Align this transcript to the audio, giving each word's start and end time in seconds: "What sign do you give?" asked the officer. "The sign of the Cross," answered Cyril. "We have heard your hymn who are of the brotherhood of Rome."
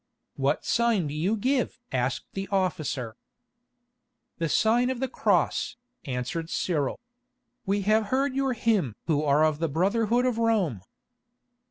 "What 0.35 0.65
sign 0.65 1.05
do 1.05 1.13
you 1.13 1.35
give?" 1.37 1.77
asked 1.91 2.25
the 2.33 2.47
officer. 2.47 3.17
"The 4.39 4.49
sign 4.49 4.89
of 4.89 4.99
the 4.99 5.07
Cross," 5.07 5.75
answered 6.05 6.49
Cyril. 6.49 6.99
"We 7.67 7.83
have 7.83 8.07
heard 8.07 8.33
your 8.33 8.53
hymn 8.53 8.95
who 9.05 9.23
are 9.23 9.43
of 9.45 9.59
the 9.59 9.69
brotherhood 9.69 10.25
of 10.25 10.39
Rome." 10.39 10.81